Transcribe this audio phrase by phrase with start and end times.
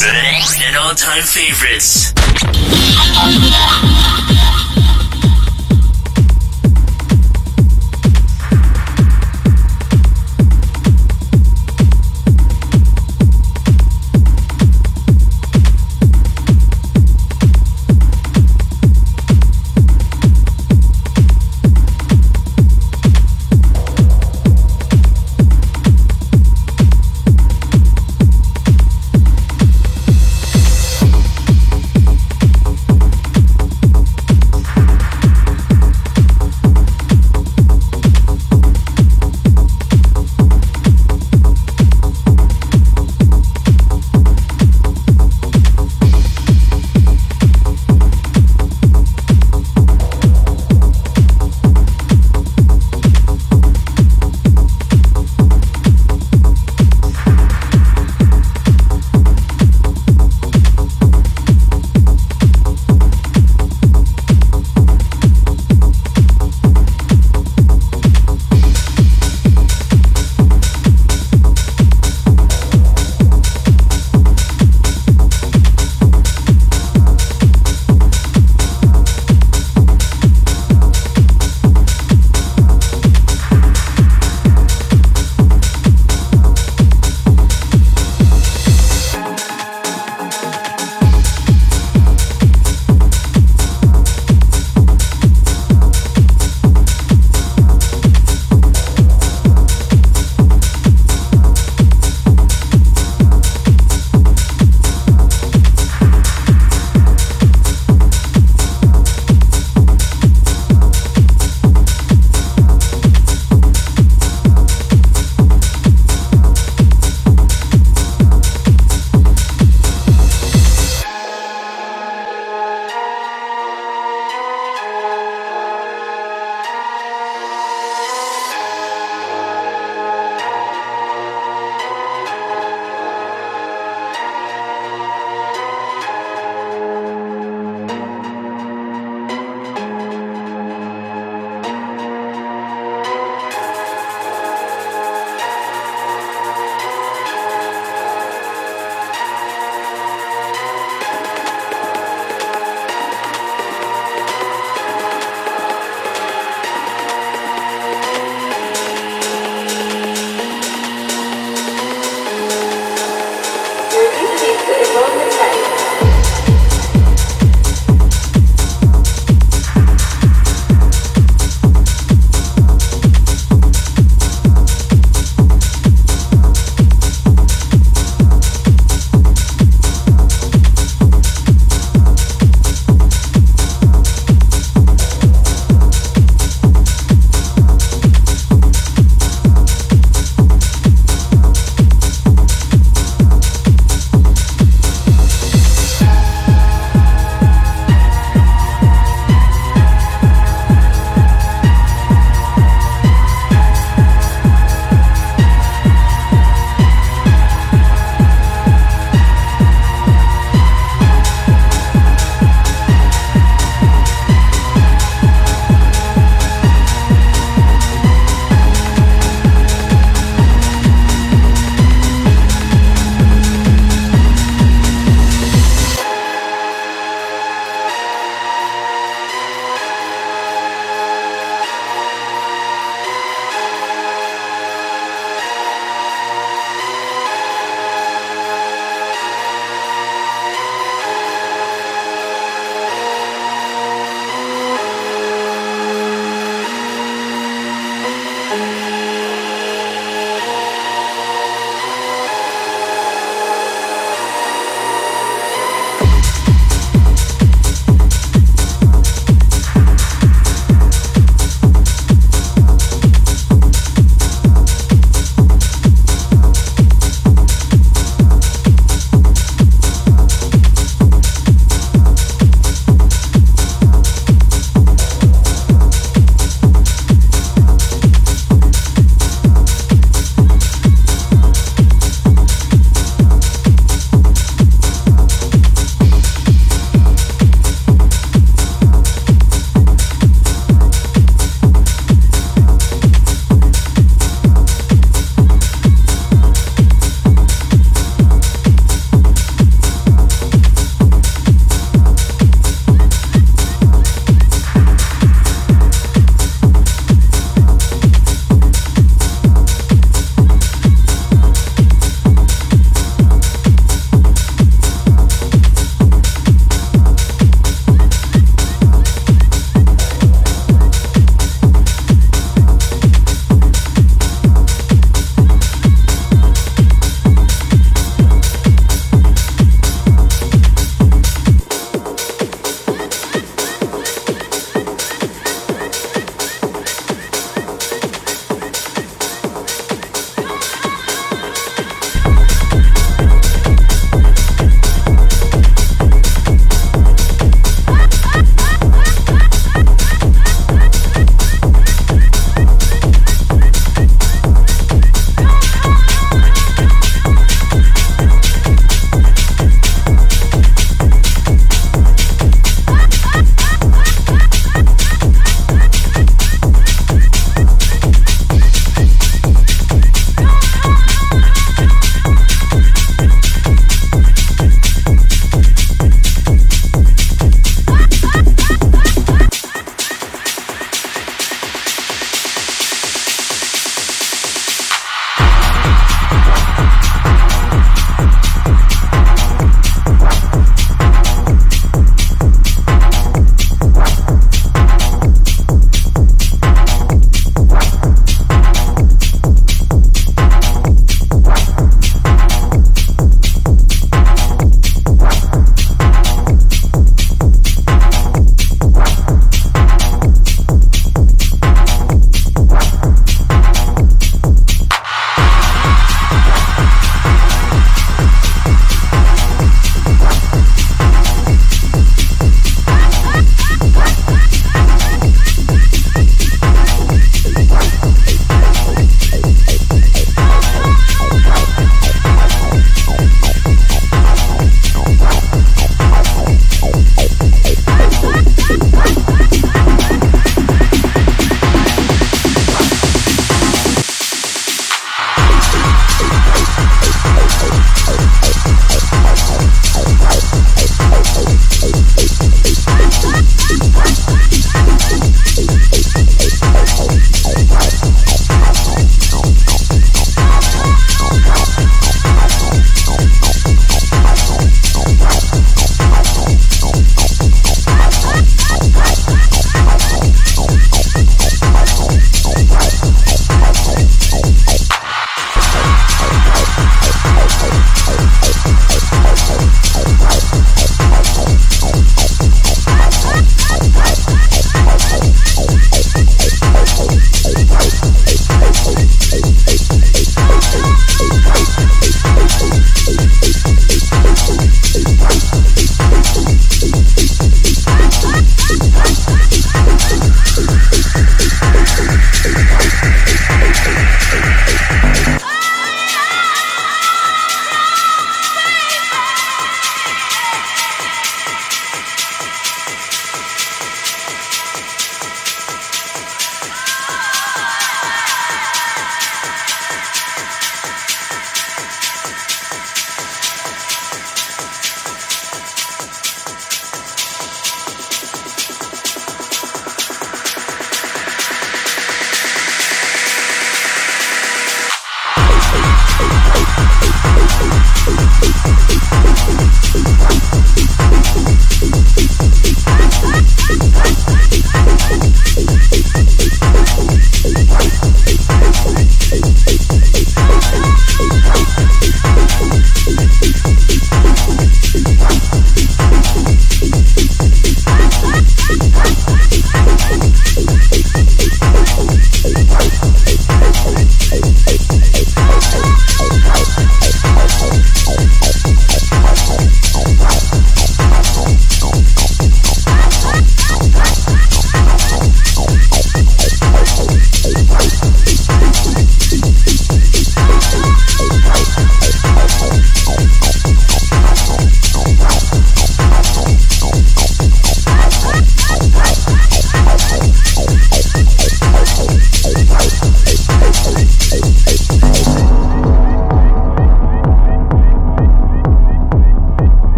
[0.00, 2.12] And all-time favorites.